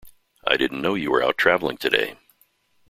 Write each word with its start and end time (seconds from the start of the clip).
I 0.47 0.57
didn't 0.57 0.81
know 0.81 0.95
you 0.95 1.11
were 1.11 1.21
out 1.21 1.37
travelling 1.37 1.77
today. 1.77 2.17